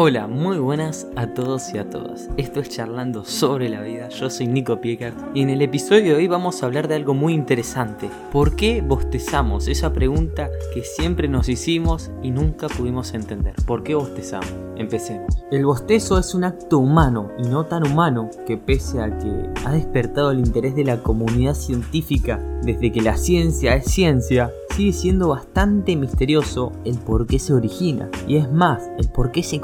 [0.00, 2.30] Hola, muy buenas a todos y a todas.
[2.36, 4.08] Esto es Charlando sobre la vida.
[4.10, 7.14] Yo soy Nico Piecart y en el episodio de hoy vamos a hablar de algo
[7.14, 8.08] muy interesante.
[8.30, 9.66] ¿Por qué bostezamos?
[9.66, 13.56] Esa pregunta que siempre nos hicimos y nunca pudimos entender.
[13.66, 14.54] ¿Por qué bostezamos?
[14.76, 15.34] Empecemos.
[15.50, 19.72] El bostezo es un acto humano y no tan humano que pese a que ha
[19.72, 25.28] despertado el interés de la comunidad científica desde que la ciencia es ciencia, sigue siendo
[25.28, 29.56] bastante misterioso el por qué se origina y es más, el por qué se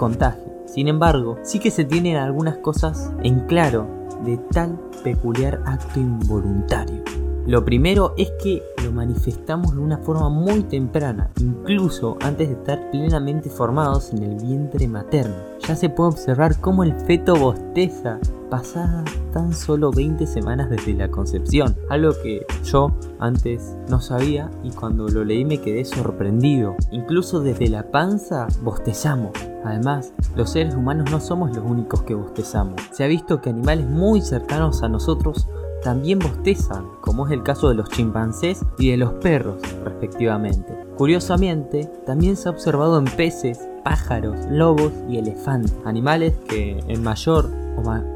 [0.67, 3.87] Sin embargo, sí que se tienen algunas cosas en claro
[4.25, 7.03] de tal peculiar acto involuntario.
[7.47, 12.91] Lo primero es que lo manifestamos de una forma muy temprana, incluso antes de estar
[12.91, 15.35] plenamente formados en el vientre materno.
[15.69, 21.11] Ya se puede observar cómo el feto bosteza pasada tan solo 20 semanas desde la
[21.11, 26.77] concepción, algo que yo antes no sabía y cuando lo leí me quedé sorprendido.
[26.93, 29.33] Incluso desde la panza bostezamos.
[29.65, 32.81] Además, los seres humanos no somos los únicos que bostezamos.
[32.93, 35.49] Se ha visto que animales muy cercanos a nosotros
[35.83, 40.75] también bostezan, como es el caso de los chimpancés y de los perros, respectivamente.
[40.97, 47.51] Curiosamente, también se ha observado en peces, pájaros, lobos y elefantes, animales que en mayor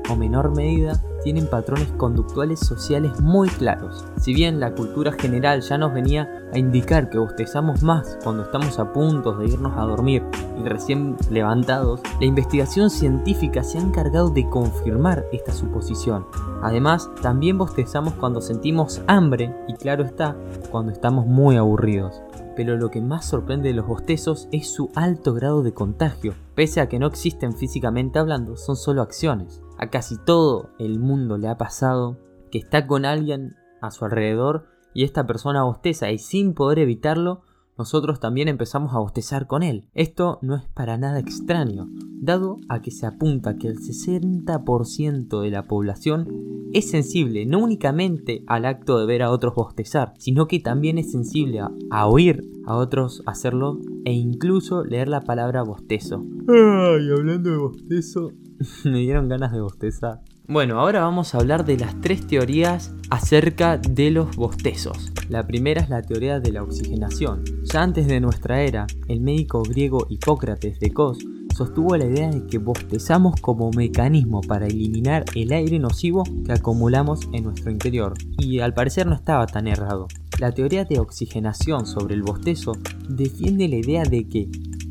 [0.08, 4.04] o, menor medida tienen patrones conductuales sociales muy claros.
[4.18, 8.78] Si bien la cultura general ya nos venía a indicar que bostezamos más cuando estamos
[8.78, 10.22] a punto de irnos a dormir
[10.64, 16.26] recién levantados, la investigación científica se ha encargado de confirmar esta suposición.
[16.62, 20.36] Además, también bostezamos cuando sentimos hambre y claro está,
[20.70, 22.22] cuando estamos muy aburridos
[22.58, 26.34] pero lo que más sorprende de los bostezos es su alto grado de contagio.
[26.56, 29.62] Pese a que no existen físicamente hablando, son solo acciones.
[29.78, 32.18] A casi todo el mundo le ha pasado
[32.50, 37.42] que está con alguien a su alrededor y esta persona bosteza y sin poder evitarlo,
[37.78, 39.86] nosotros también empezamos a bostezar con él.
[39.94, 41.88] Esto no es para nada extraño,
[42.20, 46.26] dado a que se apunta que el 60% de la población
[46.72, 51.10] es sensible no únicamente al acto de ver a otros bostezar, sino que también es
[51.10, 51.60] sensible
[51.90, 56.24] a, oír a otros hacerlo e incluso leer la palabra bostezo.
[56.48, 58.32] Ay, hablando de bostezo,
[58.84, 60.20] me dieron ganas de bostezar.
[60.50, 65.12] Bueno, ahora vamos a hablar de las tres teorías acerca de los bostezos.
[65.28, 67.44] La primera es la teoría de la oxigenación.
[67.64, 71.18] Ya antes de nuestra era, el médico griego Hipócrates de Cos
[71.54, 77.28] sostuvo la idea de que bostezamos como mecanismo para eliminar el aire nocivo que acumulamos
[77.34, 80.08] en nuestro interior, y al parecer no estaba tan errado.
[80.40, 82.72] La teoría de oxigenación sobre el bostezo
[83.06, 84.48] defiende la idea de que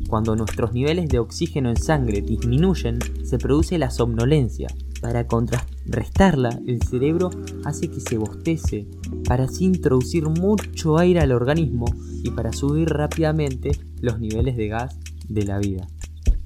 [0.08, 4.68] cuando nuestros niveles de oxígeno en sangre disminuyen, se produce la somnolencia,
[5.00, 7.30] para contrarrestarla, el cerebro
[7.64, 8.86] hace que se bostece
[9.26, 11.86] para así introducir mucho aire al organismo
[12.22, 13.70] y para subir rápidamente
[14.00, 14.98] los niveles de gas
[15.28, 15.86] de la vida.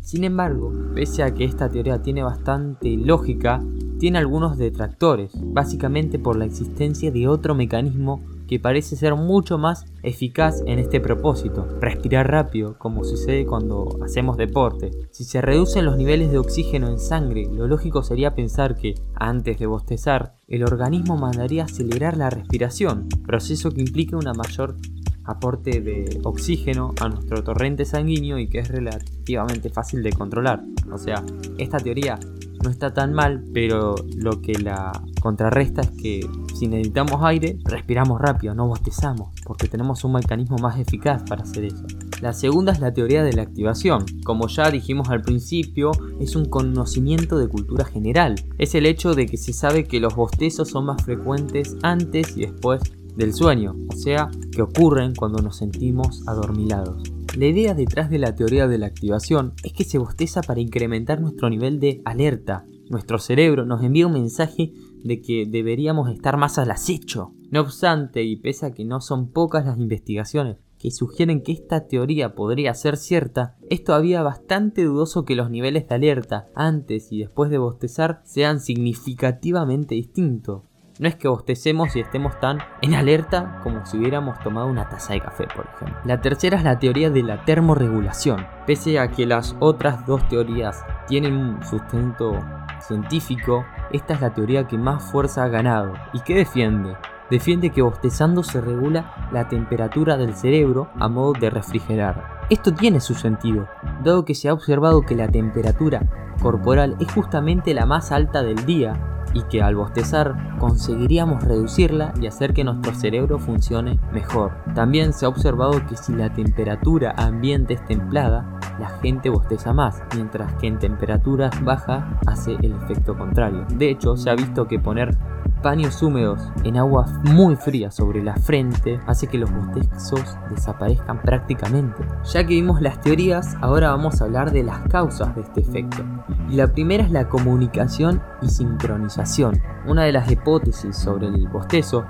[0.00, 3.62] Sin embargo, pese a que esta teoría tiene bastante lógica,
[3.98, 8.20] tiene algunos detractores, básicamente por la existencia de otro mecanismo
[8.52, 11.66] que parece ser mucho más eficaz en este propósito.
[11.80, 14.90] Respirar rápido, como sucede cuando hacemos deporte.
[15.10, 19.58] Si se reducen los niveles de oxígeno en sangre, lo lógico sería pensar que, antes
[19.58, 24.76] de bostezar, el organismo mandaría acelerar la respiración, proceso que implica una mayor
[25.24, 30.62] aporte de oxígeno a nuestro torrente sanguíneo y que es relativamente fácil de controlar.
[30.92, 31.24] O sea,
[31.56, 32.18] esta teoría
[32.62, 34.92] no está tan mal, pero lo que la
[35.22, 36.20] contrarresta es que
[36.62, 41.64] si necesitamos aire, respiramos rápido, no bostezamos, porque tenemos un mecanismo más eficaz para hacer
[41.64, 41.84] eso.
[42.20, 44.06] La segunda es la teoría de la activación.
[44.22, 45.90] Como ya dijimos al principio,
[46.20, 48.36] es un conocimiento de cultura general.
[48.58, 52.42] Es el hecho de que se sabe que los bostezos son más frecuentes antes y
[52.42, 52.80] después
[53.16, 57.02] del sueño, o sea, que ocurren cuando nos sentimos adormilados.
[57.36, 61.20] La idea detrás de la teoría de la activación es que se bosteza para incrementar
[61.20, 62.66] nuestro nivel de alerta.
[62.88, 64.74] Nuestro cerebro nos envía un mensaje
[65.04, 67.34] de que deberíamos estar más al acecho.
[67.50, 71.86] No obstante, y pese a que no son pocas las investigaciones que sugieren que esta
[71.86, 77.20] teoría podría ser cierta, es todavía bastante dudoso que los niveles de alerta antes y
[77.20, 80.64] después de bostezar sean significativamente distintos.
[81.02, 85.14] No es que bostecemos y estemos tan en alerta como si hubiéramos tomado una taza
[85.14, 85.98] de café, por ejemplo.
[86.04, 88.46] La tercera es la teoría de la termorregulación.
[88.68, 92.38] Pese a que las otras dos teorías tienen un sustento
[92.78, 95.92] científico, esta es la teoría que más fuerza ha ganado.
[96.12, 96.96] ¿Y qué defiende?
[97.30, 102.46] Defiende que bostezando se regula la temperatura del cerebro a modo de refrigerar.
[102.48, 103.66] Esto tiene su sentido,
[104.04, 106.06] dado que se ha observado que la temperatura
[106.40, 112.26] corporal es justamente la más alta del día y que al bostezar conseguiríamos reducirla y
[112.26, 114.52] hacer que nuestro cerebro funcione mejor.
[114.74, 120.02] También se ha observado que si la temperatura ambiente es templada, la gente bosteza más,
[120.14, 123.66] mientras que en temperaturas bajas hace el efecto contrario.
[123.74, 125.16] De hecho, se ha visto que poner
[125.62, 132.04] paños húmedos en agua muy fría sobre la frente hace que los bostezos desaparezcan prácticamente.
[132.24, 136.04] Ya que vimos las teorías, ahora vamos a hablar de las causas de este efecto.
[136.50, 139.62] Y la primera es la comunicación y sincronización.
[139.86, 142.04] Una de las hipótesis sobre el bostezo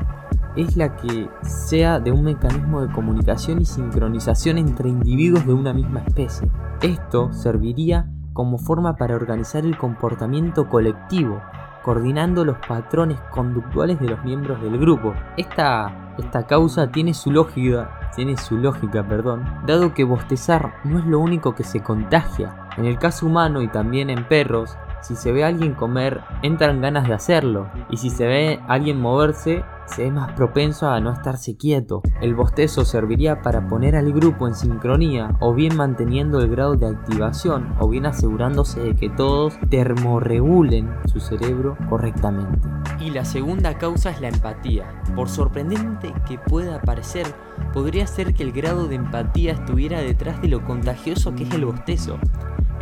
[0.57, 5.73] es la que sea de un mecanismo de comunicación y sincronización entre individuos de una
[5.73, 6.51] misma especie.
[6.81, 11.41] Esto serviría como forma para organizar el comportamiento colectivo
[11.83, 15.15] coordinando los patrones conductuales de los miembros del grupo.
[15.37, 21.07] Esta, esta causa tiene su lógica, tiene su lógica, perdón, dado que bostezar no es
[21.07, 22.69] lo único que se contagia.
[22.77, 26.81] En el caso humano y también en perros, si se ve a alguien comer, entran
[26.81, 27.69] ganas de hacerlo.
[27.91, 32.03] Y si se ve a alguien moverse, se es más propenso a no estarse quieto.
[32.21, 36.87] El bostezo serviría para poner al grupo en sincronía, o bien manteniendo el grado de
[36.87, 42.61] activación, o bien asegurándose de que todos termorregulen su cerebro correctamente.
[43.01, 45.03] Y la segunda causa es la empatía.
[45.17, 47.27] Por sorprendente que pueda parecer,
[47.73, 51.65] podría ser que el grado de empatía estuviera detrás de lo contagioso que es el
[51.65, 52.19] bostezo.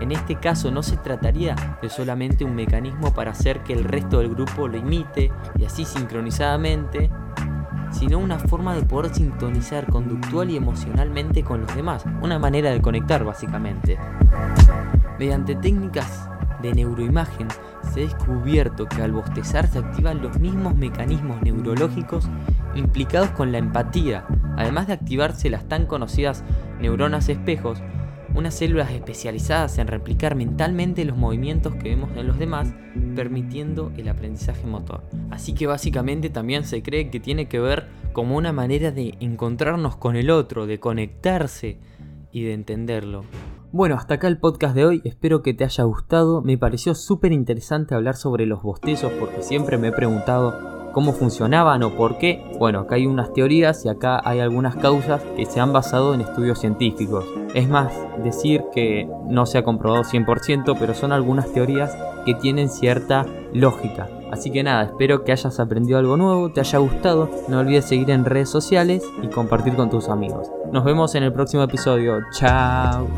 [0.01, 4.21] En este caso no se trataría de solamente un mecanismo para hacer que el resto
[4.21, 7.11] del grupo lo imite y así sincronizadamente,
[7.93, 12.81] sino una forma de poder sintonizar conductual y emocionalmente con los demás, una manera de
[12.81, 13.99] conectar básicamente.
[15.19, 16.29] Mediante técnicas
[16.63, 17.49] de neuroimagen
[17.93, 22.29] se ha descubierto que al bostezar se activan los mismos mecanismos neurológicos
[22.75, 24.25] implicados con la empatía,
[24.57, 26.45] además de activarse las tan conocidas
[26.81, 27.83] neuronas espejos,
[28.35, 32.73] unas células especializadas en replicar mentalmente los movimientos que vemos en los demás,
[33.15, 35.03] permitiendo el aprendizaje motor.
[35.31, 39.97] Así que básicamente también se cree que tiene que ver como una manera de encontrarnos
[39.97, 41.79] con el otro, de conectarse
[42.33, 43.25] y de entenderlo.
[43.73, 47.31] Bueno, hasta acá el podcast de hoy, espero que te haya gustado, me pareció súper
[47.31, 52.45] interesante hablar sobre los bostezos porque siempre me he preguntado cómo funcionaban o por qué.
[52.59, 56.21] Bueno, acá hay unas teorías y acá hay algunas causas que se han basado en
[56.21, 57.25] estudios científicos.
[57.55, 57.93] Es más,
[58.23, 64.09] decir que no se ha comprobado 100%, pero son algunas teorías que tienen cierta lógica.
[64.31, 67.29] Así que nada, espero que hayas aprendido algo nuevo, te haya gustado.
[67.49, 70.49] No olvides seguir en redes sociales y compartir con tus amigos.
[70.73, 72.21] Nos vemos en el próximo episodio.
[72.33, 73.09] Chao.